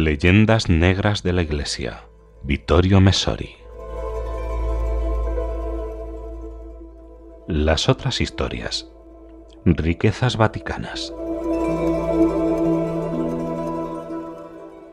Leyendas 0.00 0.68
negras 0.68 1.24
de 1.24 1.32
la 1.32 1.42
Iglesia. 1.42 2.04
Vittorio 2.44 3.00
Messori. 3.00 3.56
Las 7.48 7.88
otras 7.88 8.20
historias. 8.20 8.92
Riquezas 9.64 10.36
vaticanas. 10.36 11.12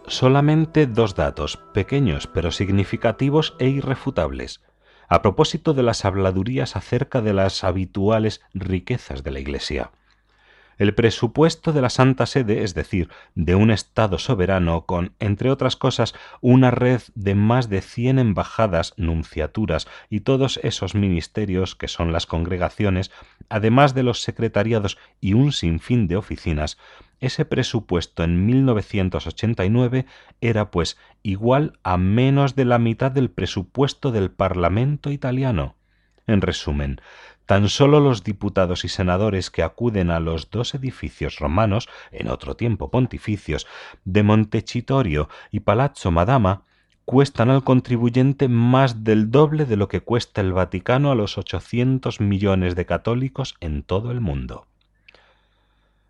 Solamente 0.07 0.87
dos 0.87 1.13
datos, 1.13 1.57
pequeños 1.71 2.25
pero 2.25 2.49
significativos 2.49 3.55
e 3.59 3.67
irrefutables, 3.67 4.63
a 5.07 5.21
propósito 5.21 5.75
de 5.75 5.83
las 5.83 6.03
habladurías 6.03 6.75
acerca 6.75 7.21
de 7.21 7.33
las 7.33 7.63
habituales 7.63 8.41
riquezas 8.55 9.23
de 9.23 9.29
la 9.29 9.39
Iglesia. 9.39 9.91
El 10.77 10.93
presupuesto 10.93 11.71
de 11.71 11.81
la 11.81 11.89
Santa 11.89 12.25
Sede, 12.25 12.63
es 12.63 12.73
decir, 12.73 13.09
de 13.33 13.55
un 13.55 13.71
Estado 13.71 14.19
soberano 14.19 14.85
con, 14.85 15.13
entre 15.19 15.49
otras 15.49 15.75
cosas, 15.75 16.13
una 16.41 16.71
red 16.71 17.01
de 17.15 17.35
más 17.35 17.69
de 17.69 17.81
cien 17.81 18.19
embajadas, 18.19 18.93
nunciaturas 18.97 19.87
y 20.09 20.21
todos 20.21 20.59
esos 20.63 20.95
ministerios 20.95 21.75
que 21.75 21.87
son 21.87 22.11
las 22.11 22.25
congregaciones, 22.25 23.11
además 23.49 23.93
de 23.93 24.03
los 24.03 24.21
secretariados 24.21 24.97
y 25.21 25.33
un 25.33 25.51
sinfín 25.51 26.07
de 26.07 26.17
oficinas, 26.17 26.77
ese 27.19 27.45
presupuesto 27.45 28.23
en 28.23 28.45
1989 28.45 30.05
era, 30.41 30.71
pues, 30.71 30.97
igual 31.23 31.79
a 31.83 31.97
menos 31.97 32.55
de 32.55 32.65
la 32.65 32.79
mitad 32.79 33.11
del 33.11 33.29
presupuesto 33.29 34.11
del 34.11 34.31
Parlamento 34.31 35.11
italiano. 35.11 35.75
En 36.27 36.41
resumen, 36.41 37.01
tan 37.45 37.69
solo 37.69 37.99
los 37.99 38.23
diputados 38.23 38.85
y 38.85 38.89
senadores 38.89 39.51
que 39.51 39.63
acuden 39.63 40.09
a 40.09 40.19
los 40.19 40.49
dos 40.49 40.73
edificios 40.73 41.37
romanos, 41.39 41.87
en 42.11 42.29
otro 42.29 42.55
tiempo 42.55 42.89
pontificios, 42.89 43.67
de 44.03 44.23
Montecitorio 44.23 45.29
y 45.51 45.59
Palazzo 45.59 46.11
Madama, 46.11 46.63
cuestan 47.05 47.51
al 47.51 47.63
contribuyente 47.63 48.47
más 48.47 49.03
del 49.03 49.29
doble 49.29 49.65
de 49.65 49.77
lo 49.77 49.87
que 49.87 50.01
cuesta 50.01 50.41
el 50.41 50.53
Vaticano 50.53 51.11
a 51.11 51.15
los 51.15 51.37
800 51.37 52.19
millones 52.19 52.75
de 52.75 52.87
católicos 52.87 53.55
en 53.59 53.83
todo 53.83 54.11
el 54.11 54.21
mundo. 54.21 54.65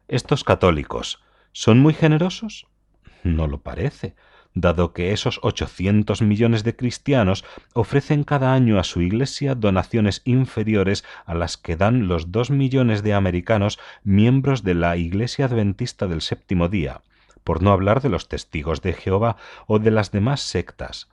¿Estos 0.07 0.45
católicos 0.45 1.22
son 1.52 1.79
muy 1.79 1.94
generosos? 1.94 2.67
No 3.23 3.47
lo 3.47 3.59
parece, 3.59 4.16
dado 4.56 4.94
que 4.94 5.11
esos 5.11 5.39
800 5.44 6.22
millones 6.22 6.64
de 6.64 6.75
cristianos 6.75 7.45
ofrecen 7.73 8.23
cada 8.23 8.53
año 8.53 8.80
a 8.80 8.84
su 8.84 9.02
Iglesia 9.02 9.53
donaciones 9.53 10.22
inferiores 10.23 11.03
a 11.25 11.36
las 11.36 11.58
que 11.58 11.75
dan 11.75 12.08
los 12.08 12.31
dos 12.31 12.50
millones 12.50 13.03
de 13.03 13.14
americanos 13.14 13.78
miembros 14.03 14.64
de 14.64 14.73
la 14.73 14.95
Iglesia 14.97 15.45
Adventista 15.45 16.08
del 16.08 16.22
Séptimo 16.22 16.70
Día, 16.70 17.02
por 17.44 17.62
no 17.62 17.72
hablar 17.72 18.02
de 18.02 18.09
los 18.09 18.30
testigos 18.30 18.81
de 18.81 18.94
Jehová 18.94 19.36
o 19.67 19.78
de 19.78 19.92
las 19.92 20.12
demás 20.12 20.39
sectas. 20.42 21.09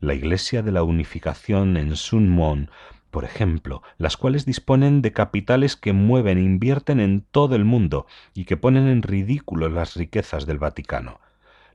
La 0.00 0.14
Iglesia 0.14 0.62
de 0.62 0.72
la 0.72 0.84
Unificación 0.84 1.76
en 1.76 1.96
Sun 1.96 2.28
Mon 2.28 2.70
por 3.10 3.24
ejemplo, 3.24 3.82
las 3.96 4.18
cuales 4.18 4.44
disponen 4.44 5.00
de 5.00 5.12
capitales 5.12 5.74
que 5.74 5.94
mueven 5.94 6.36
e 6.36 6.42
invierten 6.42 7.00
en 7.00 7.22
todo 7.22 7.56
el 7.56 7.64
mundo 7.64 8.06
y 8.34 8.44
que 8.44 8.58
ponen 8.58 8.88
en 8.88 9.00
ridículo 9.00 9.70
las 9.70 9.94
riquezas 9.94 10.44
del 10.44 10.58
Vaticano, 10.58 11.20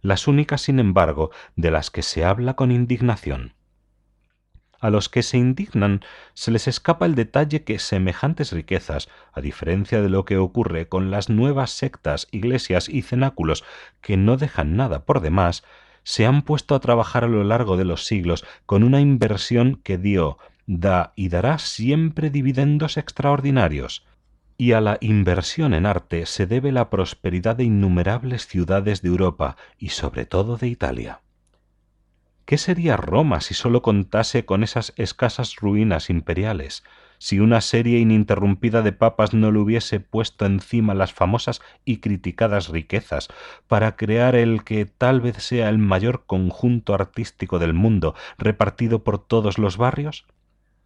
las 0.01 0.27
únicas, 0.27 0.61
sin 0.61 0.79
embargo, 0.79 1.31
de 1.55 1.71
las 1.71 1.91
que 1.91 2.01
se 2.01 2.25
habla 2.25 2.55
con 2.55 2.71
indignación. 2.71 3.53
A 4.79 4.89
los 4.89 5.09
que 5.09 5.21
se 5.21 5.37
indignan 5.37 6.01
se 6.33 6.49
les 6.49 6.67
escapa 6.67 7.05
el 7.05 7.13
detalle 7.13 7.63
que 7.63 7.77
semejantes 7.77 8.51
riquezas, 8.51 9.09
a 9.31 9.39
diferencia 9.39 10.01
de 10.01 10.09
lo 10.09 10.25
que 10.25 10.37
ocurre 10.37 10.87
con 10.87 11.11
las 11.11 11.29
nuevas 11.29 11.69
sectas, 11.69 12.27
iglesias 12.31 12.89
y 12.89 13.03
cenáculos 13.03 13.63
que 14.01 14.17
no 14.17 14.37
dejan 14.37 14.75
nada 14.75 15.05
por 15.05 15.21
demás, 15.21 15.63
se 16.03 16.25
han 16.25 16.41
puesto 16.41 16.73
a 16.73 16.79
trabajar 16.79 17.23
a 17.23 17.27
lo 17.27 17.43
largo 17.43 17.77
de 17.77 17.85
los 17.85 18.05
siglos 18.05 18.43
con 18.65 18.83
una 18.83 19.01
inversión 19.01 19.79
que 19.83 19.99
dio 19.99 20.39
da 20.65 21.13
y 21.15 21.29
dará 21.29 21.59
siempre 21.59 22.31
dividendos 22.31 22.97
extraordinarios, 22.97 24.03
y 24.61 24.73
a 24.73 24.79
la 24.79 24.99
inversión 25.01 25.73
en 25.73 25.87
arte 25.87 26.27
se 26.27 26.45
debe 26.45 26.71
la 26.71 26.91
prosperidad 26.91 27.55
de 27.55 27.63
innumerables 27.63 28.45
ciudades 28.45 29.01
de 29.01 29.09
Europa 29.09 29.57
y 29.79 29.89
sobre 29.89 30.27
todo 30.27 30.55
de 30.55 30.67
Italia. 30.67 31.21
¿Qué 32.45 32.59
sería 32.59 32.95
Roma 32.95 33.41
si 33.41 33.55
sólo 33.55 33.81
contase 33.81 34.45
con 34.45 34.61
esas 34.61 34.93
escasas 34.97 35.55
ruinas 35.55 36.11
imperiales, 36.11 36.83
si 37.17 37.39
una 37.39 37.59
serie 37.61 37.97
ininterrumpida 37.97 38.83
de 38.83 38.91
papas 38.91 39.33
no 39.33 39.51
le 39.51 39.57
hubiese 39.57 39.99
puesto 39.99 40.45
encima 40.45 40.93
las 40.93 41.11
famosas 41.11 41.59
y 41.83 41.97
criticadas 41.97 42.69
riquezas 42.69 43.29
para 43.67 43.95
crear 43.95 44.35
el 44.35 44.63
que 44.63 44.85
tal 44.85 45.21
vez 45.21 45.37
sea 45.37 45.69
el 45.69 45.79
mayor 45.79 46.27
conjunto 46.27 46.93
artístico 46.93 47.57
del 47.57 47.73
mundo 47.73 48.13
repartido 48.37 49.03
por 49.03 49.17
todos 49.25 49.57
los 49.57 49.77
barrios? 49.77 50.27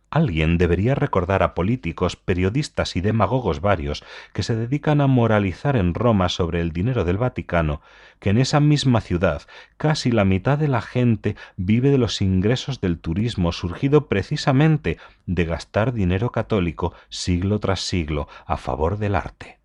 Alguien 0.10 0.58
debería 0.58 0.96
recordar 0.96 1.44
a 1.44 1.54
políticos, 1.54 2.16
periodistas 2.16 2.96
y 2.96 3.02
demagogos 3.02 3.60
varios 3.60 4.04
que 4.34 4.44
se 4.44 4.56
dedican 4.56 5.02
a 5.02 5.08
moralizar 5.08 5.76
en 5.76 5.94
Roma 5.94 6.30
sobre 6.30 6.62
el 6.62 6.72
dinero 6.72 7.04
del 7.04 7.18
Vaticano, 7.18 7.82
que 8.20 8.30
en 8.30 8.38
esa 8.38 8.60
misma 8.60 9.02
ciudad 9.02 9.42
casi 9.78 10.12
la 10.12 10.24
mitad 10.24 10.58
de 10.58 10.70
la 10.70 10.82
gente 10.82 11.36
vive 11.58 11.90
de 11.90 11.98
los 11.98 12.22
ingresos 12.22 12.80
del 12.80 13.00
turismo 13.00 13.52
surgido 13.52 14.08
precisamente 14.08 14.98
de 15.26 15.46
gastar 15.46 15.92
dinero 15.92 16.32
católico 16.32 16.94
siglo 17.10 17.60
tras 17.60 17.82
siglo 17.82 18.30
a 18.46 18.58
favor 18.58 18.98
del 18.98 19.16
arte. 19.16 19.60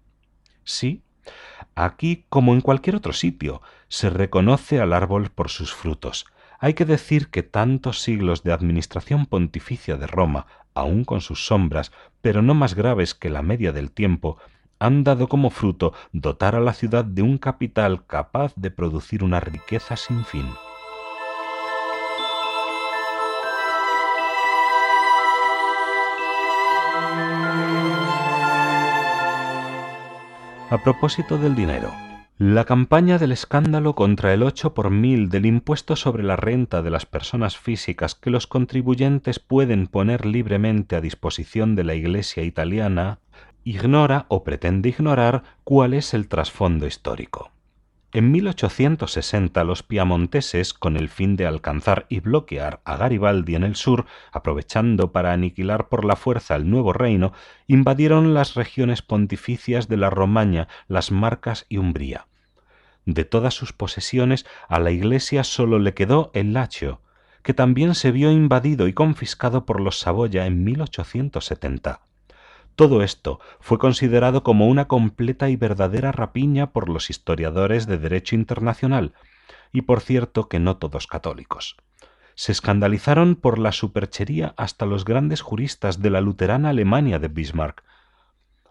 Sí, 0.65 1.03
aquí 1.75 2.25
como 2.29 2.55
en 2.55 2.61
cualquier 2.61 2.97
otro 2.97 3.13
sitio, 3.13 3.63
se 3.89 4.11
reconoce 4.11 4.81
al 4.81 4.93
árbol 4.93 5.31
por 5.31 5.49
sus 5.49 5.73
frutos, 5.75 6.27
hay 6.61 6.75
que 6.75 6.85
decir 6.85 7.29
que 7.29 7.43
tantos 7.43 8.03
siglos 8.03 8.43
de 8.43 8.53
administración 8.53 9.25
pontificia 9.25 9.97
de 9.97 10.07
Roma, 10.07 10.47
aun 10.75 11.05
con 11.05 11.23
sus 11.23 11.47
sombras, 11.47 11.91
pero 12.21 12.43
no 12.43 12.53
más 12.55 12.75
graves 12.75 13.15
que 13.15 13.31
la 13.31 13.41
media 13.41 13.73
del 13.73 13.91
tiempo, 13.91 14.37
han 14.79 15.03
dado 15.03 15.27
como 15.27 15.49
fruto 15.49 15.95
dotar 16.13 16.55
a 16.55 16.61
la 16.61 16.75
ciudad 16.75 17.05
de 17.05 17.23
un 17.23 17.39
capital 17.39 18.05
capaz 18.07 18.53
de 18.57 18.71
producir 18.71 19.25
una 19.25 19.41
riqueza 19.41 19.97
sin 19.97 20.23
fin. 20.25 20.47
A 30.69 30.79
propósito 30.85 31.37
del 31.39 31.55
dinero, 31.55 31.93
la 32.43 32.65
campaña 32.65 33.19
del 33.19 33.33
escándalo 33.33 33.95
contra 33.95 34.33
el 34.33 34.43
8 34.43 34.73
por 34.73 34.89
mil 34.89 35.29
del 35.29 35.45
impuesto 35.45 35.95
sobre 35.95 36.23
la 36.23 36.37
renta 36.37 36.81
de 36.81 36.89
las 36.89 37.05
personas 37.05 37.59
físicas 37.59 38.15
que 38.15 38.31
los 38.31 38.47
contribuyentes 38.47 39.39
pueden 39.39 39.87
poner 39.89 40.25
libremente 40.25 40.97
a 40.97 41.03
disposición 41.03 41.77
de 41.77 41.85
la 41.85 41.95
Iglesia 41.95 42.43
italiana 42.43 43.19
ignora 43.63 44.25
o 44.29 44.43
pretende 44.43 44.89
ignorar 44.89 45.43
cuál 45.65 45.93
es 45.93 46.15
el 46.15 46.29
trasfondo 46.29 46.87
histórico. 46.87 47.53
En 48.13 48.33
1860 48.33 49.63
los 49.63 49.83
piamonteses, 49.83 50.73
con 50.73 50.97
el 50.97 51.11
fin 51.11 51.37
de 51.37 51.47
alcanzar 51.47 52.07
y 52.09 52.21
bloquear 52.21 52.81
a 52.87 52.97
Garibaldi 52.97 53.55
en 53.55 53.65
el 53.65 53.77
sur, 53.77 54.07
aprovechando 54.33 55.13
para 55.13 55.35
aniquilar 55.35 55.91
por 55.91 56.07
la 56.07 56.17
fuerza 56.17 56.57
el 56.57 56.71
nuevo 56.71 56.95
reino, 56.95 57.35
invadieron 57.67 58.33
las 58.33 58.55
regiones 58.55 59.03
pontificias 59.03 59.89
de 59.89 59.99
la 59.99 60.09
Romaña, 60.09 60.69
las 60.89 61.13
Marcas 61.13 61.67
y 61.69 61.77
Umbría. 61.77 62.27
De 63.07 63.25
todas 63.25 63.55
sus 63.55 63.73
posesiones 63.73 64.47
a 64.69 64.79
la 64.79 64.91
Iglesia 64.91 65.45
sólo 65.45 65.79
le 65.79 65.95
quedó 65.95 66.31
el 66.35 66.53
Lacio, 66.53 67.01
que 67.43 67.55
también 67.55 67.95
se 67.95 68.13
vio 68.13 68.31
invadido 68.31 68.89
y 68.89 68.93
confiscado 68.93 69.65
por 69.65 69.81
los 69.81 69.99
Saboya 69.99 70.47
en 70.47 70.65
1870. 70.65 72.03
Todo 72.77 73.03
esto 73.03 73.41
fue 73.61 73.79
considerado 73.79 74.43
como 74.43 74.69
una 74.69 74.89
completa 74.89 75.51
y 75.51 75.57
verdadera 75.57 76.13
rapiña 76.13 76.73
por 76.73 76.89
los 76.89 77.11
historiadores 77.11 77.87
de 77.87 77.99
derecho 77.99 78.37
internacional, 78.37 79.13
y 79.73 79.83
por 79.83 80.01
cierto 80.01 80.49
que 80.49 80.59
no 80.59 80.77
todos 80.77 81.07
católicos. 81.07 81.77
Se 82.35 82.53
escandalizaron 82.53 83.37
por 83.37 83.59
la 83.59 83.73
superchería 83.73 84.55
hasta 84.57 84.87
los 84.87 85.05
grandes 85.05 85.43
juristas 85.43 86.01
de 86.01 86.11
la 86.11 86.21
luterana 86.21 86.71
Alemania 86.71 87.19
de 87.19 87.29
Bismarck, 87.29 87.85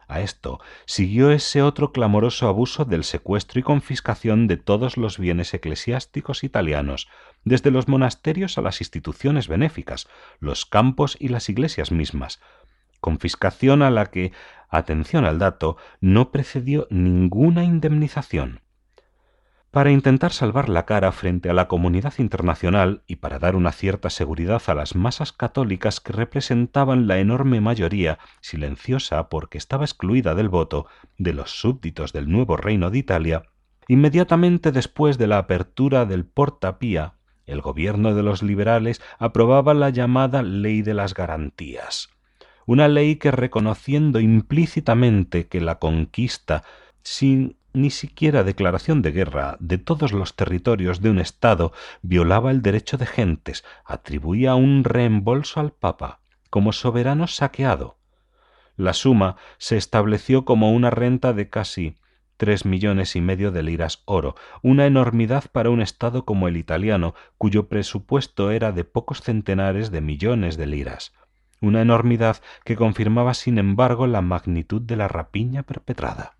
a 0.09 0.21
esto 0.21 0.59
siguió 0.85 1.31
ese 1.31 1.61
otro 1.61 1.94
clamoroso 1.94 2.47
abuso 2.47 2.83
del 2.83 3.03
secuestro 3.03 3.59
y 3.59 3.63
confiscación 3.63 4.47
de 4.47 4.57
todos 4.57 4.97
los 4.97 5.17
bienes 5.17 5.53
eclesiásticos 5.53 6.44
italianos, 6.44 7.07
desde 7.45 7.71
los 7.71 7.88
monasterios 7.88 8.57
a 8.57 8.61
las 8.61 8.81
instituciones 8.81 9.47
benéficas, 9.47 10.09
los 10.39 10.65
campos 10.65 11.15
y 11.19 11.29
las 11.29 11.47
iglesias 11.47 11.91
mismas, 11.91 12.41
confiscación 13.00 13.81
a 13.83 13.91
la 13.91 14.07
que, 14.07 14.33
atención 14.69 15.25
al 15.25 15.39
dato, 15.39 15.77
no 16.01 16.31
precedió 16.31 16.88
ninguna 16.89 17.63
indemnización. 17.63 18.61
Para 19.71 19.92
intentar 19.92 20.31
salvar 20.31 20.68
la 20.68 20.86
cara 20.86 21.12
frente 21.12 21.50
a 21.50 21.54
la 21.54 21.68
comunidad 21.68 22.13
internacional 22.18 23.04
y 23.06 23.18
para 23.18 23.38
dar 23.38 23.56
una 23.56 23.71
cierta 23.71 24.10
seguridad 24.10 24.62
a 24.68 24.74
las 24.74 24.95
masas 24.95 25.31
católicas 25.31 26.00
que 26.00 26.12
representaban 26.12 27.07
la 27.07 27.19
enorme 27.19 27.62
mayoría, 27.62 28.18
silenciosa 28.42 29.30
porque 29.30 29.57
estaba 29.60 29.86
excluida 29.86 30.33
del 30.33 30.50
voto, 30.50 30.88
de 31.18 31.33
los 31.33 31.51
súbditos 31.51 32.13
del 32.13 32.30
nuevo 32.30 32.57
reino 32.57 32.89
de 32.89 32.98
Italia, 32.98 33.44
Inmediatamente 33.89 34.71
después 34.71 35.18
de 35.18 35.25
la 35.25 35.39
apertura 35.39 36.06
del 36.06 36.24
Portapía, 36.24 37.16
el 37.48 37.60
gobierno 37.60 38.13
de 38.13 38.21
los 38.21 38.44
liberales 38.44 39.01
aprobaba 39.18 39.74
la 39.74 39.89
llamada 39.89 40.44
Ley 40.44 40.83
de 40.83 40.94
las 40.94 41.16
Garantías, 41.16 42.10
una 42.68 42.88
ley 42.88 43.16
que 43.16 43.31
reconociendo 43.31 44.19
implícitamente 44.19 45.48
que 45.48 45.60
la 45.60 45.80
conquista, 45.80 46.63
sin 47.01 47.57
ni 47.74 47.89
siquiera 47.92 48.44
declaración 48.44 49.01
de 49.01 49.12
guerra 49.12 49.57
de 49.60 49.77
todos 49.77 50.12
los 50.12 50.36
territorios 50.36 51.01
de 51.01 51.10
un 51.10 51.19
Estado 51.19 51.71
violaba 52.01 52.51
el 52.51 52.62
derecho 52.62 52.98
de 52.98 53.06
gentes, 53.06 53.63
atribuía 53.86 54.56
un 54.56 54.83
reembolso 54.83 55.60
al 55.60 55.71
Papa 55.71 56.19
como 56.50 56.74
soberano 56.74 57.27
saqueado. 57.27 57.98
La 58.75 58.94
suma 58.94 59.36
se 59.57 59.77
estableció 59.77 60.45
como 60.45 60.71
una 60.71 60.89
renta 60.89 61.33
de 61.33 61.50
casi 61.50 61.98
tres 62.38 62.63
millones 62.63 63.18
y 63.18 63.21
medio 63.21 63.51
de 63.51 63.63
liras 63.63 64.01
oro, 64.06 64.36
una 64.62 64.86
enormidad 64.86 65.44
para 65.51 65.69
un 65.69 65.81
Estado 65.81 66.24
como 66.24 66.48
el 66.48 66.56
italiano, 66.56 67.13
cuyo 67.38 67.68
presupuesto 67.68 68.51
era 68.51 68.71
de 68.71 68.86
pocos 68.86 69.21
centenares 69.21 69.92
de 69.92 70.00
millones 70.00 70.56
de 70.56 70.66
liras, 70.66 71.13
una 71.60 71.81
enormidad 71.81 72.38
que 72.63 72.77
confirmaba 72.77 73.33
sin 73.33 73.57
embargo 73.57 74.07
la 74.07 74.21
magnitud 74.21 74.81
de 74.81 74.95
la 74.95 75.10
rapiña 75.10 75.63
perpetrada. 75.63 76.38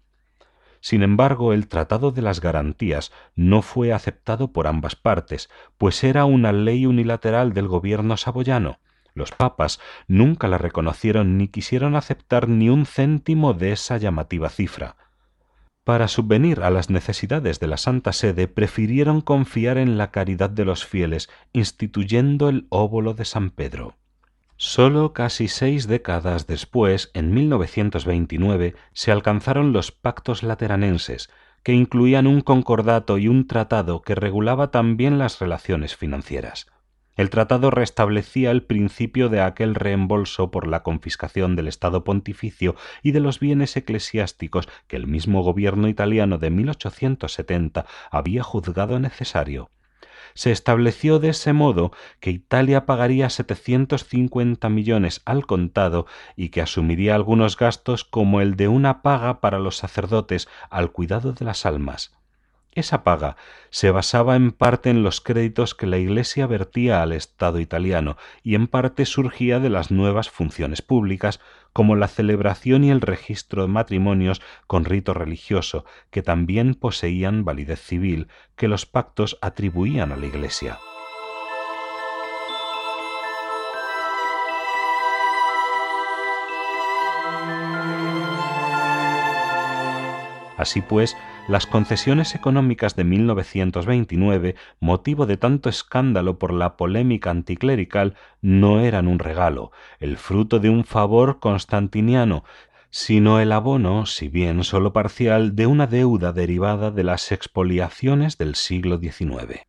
Sin 0.82 1.04
embargo, 1.04 1.54
el 1.54 1.68
Tratado 1.68 2.12
de 2.12 2.22
las 2.22 2.42
Garantías 2.42 3.12
no 3.36 3.62
fue 3.62 3.92
aceptado 3.94 4.54
por 4.54 4.68
ambas 4.68 4.96
partes, 4.96 5.50
pues 5.78 6.04
era 6.04 6.26
una 6.26 6.52
ley 6.52 6.86
unilateral 6.86 7.54
del 7.54 7.68
gobierno 7.68 8.18
saboyano. 8.18 8.80
Los 9.14 9.32
papas 9.32 9.80
nunca 10.08 10.48
la 10.48 10.58
reconocieron 10.58 11.38
ni 11.38 11.50
quisieron 11.50 11.96
aceptar 11.96 12.48
ni 12.48 12.70
un 12.70 12.86
céntimo 12.86 13.54
de 13.54 13.74
esa 13.74 13.98
llamativa 13.98 14.50
cifra. 14.50 14.96
Para 15.84 16.08
subvenir 16.08 16.62
a 16.62 16.70
las 16.70 16.90
necesidades 16.90 17.60
de 17.60 17.68
la 17.68 17.78
Santa 17.78 18.14
Sede 18.14 18.48
prefirieron 18.48 19.22
confiar 19.22 19.78
en 19.78 19.98
la 19.98 20.12
caridad 20.12 20.50
de 20.50 20.64
los 20.64 20.86
fieles, 20.86 21.30
instituyendo 21.52 22.48
el 22.48 22.68
óbolo 22.70 23.14
de 23.14 23.26
San 23.26 23.50
Pedro. 23.50 23.99
Solo 24.62 25.14
casi 25.14 25.48
seis 25.48 25.88
décadas 25.88 26.46
después, 26.46 27.12
en 27.14 27.34
1929, 27.34 28.76
se 28.92 29.10
alcanzaron 29.14 29.72
los 29.72 29.94
pactos 29.94 30.44
lateranenses, 30.44 31.30
que 31.64 31.72
incluían 31.72 32.28
un 32.28 32.42
concordato 32.42 33.18
y 33.18 33.30
un 33.30 33.48
tratado 33.48 34.02
que 34.02 34.16
regulaba 34.16 34.70
también 34.70 35.18
las 35.18 35.40
relaciones 35.40 35.96
financieras. 35.96 36.68
El 37.16 37.30
tratado 37.30 37.72
restablecía 37.72 38.52
el 38.52 38.64
principio 38.64 39.30
de 39.30 39.40
aquel 39.40 39.76
reembolso 39.76 40.52
por 40.52 40.68
la 40.68 40.84
confiscación 40.84 41.56
del 41.56 41.70
Estado 41.70 42.04
pontificio 42.04 42.76
y 43.02 43.14
de 43.14 43.22
los 43.22 43.40
bienes 43.40 43.78
eclesiásticos 43.78 44.68
que 44.88 44.98
el 44.98 45.08
mismo 45.08 45.42
gobierno 45.42 45.88
italiano 45.88 46.38
de 46.38 46.50
1870 46.50 47.86
había 48.12 48.44
juzgado 48.44 49.00
necesario 49.00 49.70
se 50.40 50.54
estableció 50.54 51.20
de 51.20 51.32
ese 51.32 51.52
modo 51.52 51.92
que 52.22 52.32
Italia 52.32 52.86
pagaría 52.86 53.30
750 53.30 54.70
millones 54.70 55.22
al 55.26 55.46
contado 55.46 56.06
y 56.38 56.48
que 56.48 56.62
asumiría 56.62 57.14
algunos 57.14 57.58
gastos 57.58 58.06
como 58.06 58.40
el 58.40 58.56
de 58.56 58.70
una 58.70 59.02
paga 59.02 59.42
para 59.42 59.60
los 59.60 59.76
sacerdotes 59.76 60.48
al 60.70 60.94
cuidado 60.94 61.34
de 61.34 61.44
las 61.44 61.66
almas. 61.66 62.19
Esa 62.74 63.04
paga 63.04 63.36
se 63.72 63.90
basaba 63.90 64.36
en 64.36 64.52
parte 64.52 64.92
en 64.92 65.02
los 65.02 65.22
créditos 65.22 65.74
que 65.74 65.88
la 65.88 65.98
Iglesia 65.98 66.46
vertía 66.46 67.02
al 67.02 67.14
Estado 67.14 67.60
italiano 67.60 68.16
y 68.44 68.54
en 68.54 68.68
parte 68.68 69.06
surgía 69.06 69.60
de 69.60 69.70
las 69.70 69.90
nuevas 69.90 70.30
funciones 70.30 70.84
públicas 70.84 71.40
como 71.74 71.96
la 71.96 72.08
celebración 72.08 72.84
y 72.84 72.92
el 72.92 73.02
registro 73.02 73.64
de 73.64 73.70
matrimonios 73.70 74.42
con 74.68 74.86
rito 74.86 75.16
religioso, 75.16 75.84
que 76.12 76.22
también 76.22 76.76
poseían 76.76 77.44
validez 77.44 77.82
civil, 77.82 78.28
que 78.56 78.68
los 78.68 78.86
pactos 78.86 79.40
atribuían 79.42 80.12
a 80.12 80.16
la 80.16 80.28
Iglesia. 80.28 80.78
Así 90.60 90.82
pues, 90.82 91.16
las 91.50 91.66
concesiones 91.66 92.36
económicas 92.36 92.96
de 92.96 93.04
1929, 93.04 94.56
motivo 94.80 95.26
de 95.26 95.36
tanto 95.36 95.68
escándalo 95.68 96.38
por 96.38 96.54
la 96.54 96.78
polémica 96.78 97.32
anticlerical, 97.32 98.16
no 98.40 98.82
eran 98.82 99.08
un 99.08 99.18
regalo, 99.18 99.72
el 100.00 100.18
fruto 100.18 100.60
de 100.60 100.70
un 100.70 100.86
favor 100.86 101.40
constantiniano, 101.40 102.44
sino 102.92 103.40
el 103.40 103.52
abono, 103.52 104.06
si 104.06 104.28
bien 104.28 104.64
sólo 104.64 104.94
parcial, 104.94 105.56
de 105.56 105.66
una 105.66 105.88
deuda 105.88 106.34
derivada 106.34 106.92
de 106.92 107.04
las 107.04 107.32
expoliaciones 107.32 108.38
del 108.38 108.54
siglo 108.54 109.00
XIX. 109.00 109.66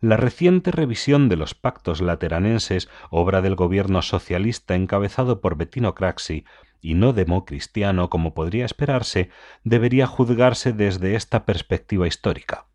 La 0.00 0.16
reciente 0.16 0.70
revisión 0.70 1.28
de 1.28 1.36
los 1.36 1.54
pactos 1.54 2.00
lateranenses, 2.00 2.88
obra 3.10 3.42
del 3.42 3.56
gobierno 3.56 4.00
socialista 4.00 4.74
encabezado 4.74 5.40
por 5.40 5.56
Bettino 5.56 5.94
Craxi, 5.94 6.44
y 6.80 6.94
no 6.94 7.12
democristiano 7.12 8.10
como 8.10 8.34
podría 8.34 8.64
esperarse, 8.64 9.30
debería 9.64 10.06
juzgarse 10.06 10.72
desde 10.72 11.14
esta 11.14 11.44
perspectiva 11.44 12.06
histórica. 12.06 12.66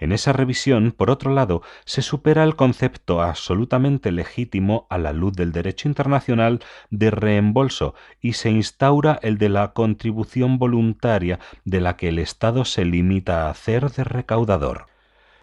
En 0.00 0.12
esa 0.12 0.32
revisión, 0.32 0.92
por 0.92 1.10
otro 1.10 1.34
lado, 1.34 1.62
se 1.84 2.00
supera 2.00 2.42
el 2.44 2.56
concepto 2.56 3.20
absolutamente 3.20 4.10
legítimo 4.10 4.86
a 4.88 4.96
la 4.96 5.12
luz 5.12 5.34
del 5.34 5.52
derecho 5.52 5.88
internacional 5.88 6.60
de 6.88 7.10
reembolso 7.10 7.94
y 8.18 8.32
se 8.32 8.50
instaura 8.50 9.18
el 9.22 9.36
de 9.36 9.50
la 9.50 9.74
contribución 9.74 10.58
voluntaria 10.58 11.38
de 11.66 11.82
la 11.82 11.98
que 11.98 12.08
el 12.08 12.18
Estado 12.18 12.64
se 12.64 12.86
limita 12.86 13.46
a 13.46 13.50
hacer 13.50 13.90
de 13.90 14.04
recaudador. 14.04 14.86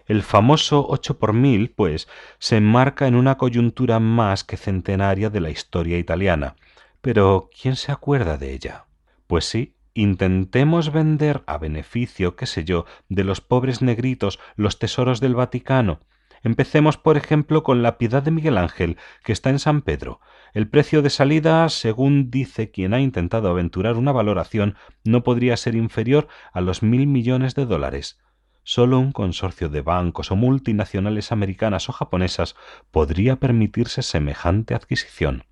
El 0.07 0.23
famoso 0.23 0.87
ocho 0.89 1.19
por 1.19 1.33
mil, 1.33 1.69
pues, 1.69 2.07
se 2.39 2.57
enmarca 2.57 3.07
en 3.07 3.13
una 3.13 3.37
coyuntura 3.37 3.99
más 3.99 4.43
que 4.43 4.57
centenaria 4.57 5.29
de 5.29 5.41
la 5.41 5.51
historia 5.51 5.99
italiana, 5.99 6.55
pero 7.01 7.49
¿quién 7.59 7.75
se 7.75 7.91
acuerda 7.91 8.37
de 8.37 8.53
ella? 8.53 8.85
Pues 9.27 9.45
sí, 9.45 9.75
intentemos 9.93 10.91
vender 10.91 11.43
a 11.47 11.57
beneficio, 11.57 12.35
qué 12.35 12.45
sé 12.45 12.63
yo, 12.63 12.85
de 13.09 13.23
los 13.23 13.41
pobres 13.41 13.81
negritos 13.81 14.39
los 14.55 14.79
tesoros 14.79 15.19
del 15.19 15.35
Vaticano. 15.35 15.99
Empecemos, 16.43 16.97
por 16.97 17.17
ejemplo, 17.17 17.63
con 17.63 17.81
la 17.81 17.97
piedad 17.97 18.21
de 18.21 18.31
Miguel 18.31 18.57
Ángel, 18.57 18.97
que 19.23 19.33
está 19.33 19.49
en 19.49 19.59
San 19.59 19.81
Pedro. 19.81 20.21
El 20.53 20.69
precio 20.69 21.01
de 21.01 21.09
salida, 21.09 21.67
según 21.69 22.29
dice 22.29 22.71
quien 22.71 22.93
ha 22.93 23.01
intentado 23.01 23.49
aventurar 23.49 23.95
una 23.97 24.11
valoración, 24.11 24.75
no 25.03 25.23
podría 25.23 25.57
ser 25.57 25.75
inferior 25.75 26.27
a 26.53 26.61
los 26.61 26.83
mil 26.83 27.07
millones 27.07 27.55
de 27.55 27.65
dólares. 27.65 28.19
Solo 28.63 28.99
un 28.99 29.13
consorcio 29.13 29.69
de 29.69 29.81
bancos 29.81 30.29
o 30.29 30.35
multinacionales 30.35 31.31
americanas 31.31 31.89
o 31.89 31.93
japonesas 31.93 32.55
podría 32.91 33.37
permitirse 33.37 34.01
semejante 34.01 34.75
adquisición. 34.75 35.45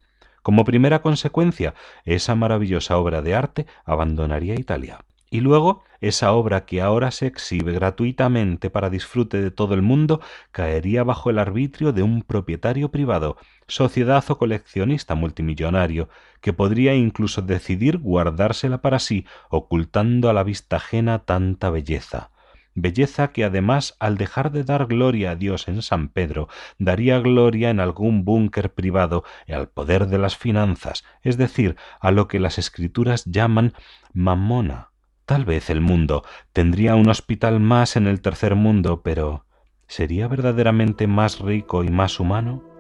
Como 0.46 0.64
primera 0.64 1.02
consecuencia, 1.02 1.74
esa 2.04 2.36
maravillosa 2.36 3.00
obra 3.00 3.24
de 3.24 3.34
arte 3.34 3.66
abandonaría 3.84 4.54
Italia. 4.54 5.00
Y 5.32 5.40
luego, 5.40 5.84
esa 6.02 6.34
obra 6.34 6.66
que 6.66 6.84
ahora 6.84 7.10
se 7.10 7.26
exhibe 7.26 7.72
gratuitamente 7.72 8.70
para 8.70 8.92
disfrute 8.92 9.42
de 9.42 9.50
todo 9.50 9.74
el 9.74 9.82
mundo 9.82 10.22
caería 10.52 11.04
bajo 11.04 11.32
el 11.32 11.40
arbitrio 11.40 11.94
de 11.94 12.04
un 12.04 12.22
propietario 12.22 12.92
privado, 12.92 13.38
sociedad 13.68 14.24
o 14.30 14.38
coleccionista 14.38 15.16
multimillonario, 15.16 16.10
que 16.42 16.54
podría 16.54 16.94
incluso 16.94 17.42
decidir 17.42 17.98
guardársela 17.98 18.84
para 18.84 19.00
sí, 19.00 19.26
ocultando 19.50 20.30
a 20.30 20.34
la 20.34 20.44
vista 20.44 20.76
ajena 20.76 21.26
tanta 21.26 21.72
belleza 21.72 22.30
belleza 22.76 23.32
que 23.32 23.44
además 23.44 23.96
al 24.00 24.18
dejar 24.18 24.52
de 24.52 24.64
dar 24.64 24.86
gloria 24.86 25.32
a 25.32 25.36
Dios 25.36 25.68
en 25.68 25.82
San 25.82 26.10
Pedro, 26.10 26.48
daría 26.78 27.20
gloria 27.20 27.70
en 27.70 27.80
algún 27.80 28.26
búnker 28.26 28.74
privado 28.74 29.24
y 29.48 29.54
al 29.54 29.70
poder 29.70 30.08
de 30.08 30.20
las 30.20 30.38
finanzas, 30.38 31.04
es 31.24 31.38
decir, 31.38 31.78
a 32.00 32.12
lo 32.12 32.28
que 32.28 32.40
las 32.40 32.60
escrituras 32.60 33.26
llaman 33.26 33.74
mamona. 34.14 34.92
Tal 35.26 35.46
vez 35.46 35.72
el 35.72 35.82
mundo 35.82 36.24
tendría 36.54 36.96
un 36.96 37.10
hospital 37.10 37.60
más 37.60 37.96
en 37.96 38.06
el 38.06 38.22
tercer 38.22 38.56
mundo, 38.56 39.02
pero 39.02 39.46
¿sería 39.88 40.28
verdaderamente 40.28 41.08
más 41.08 41.40
rico 41.40 41.84
y 41.84 41.90
más 41.90 42.20
humano? 42.20 42.75